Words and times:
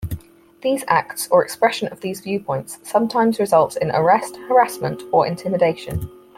These 0.63 0.83
acts 0.87 1.27
or 1.29 1.43
expression 1.43 1.89
of 1.89 2.01
these 2.01 2.21
viewpoints 2.21 2.79
sometimes 2.81 3.37
results 3.37 3.75
in 3.75 3.91
arrest, 3.91 4.35
harassment, 4.49 5.03
or 5.11 5.27
intimidation. 5.27 6.09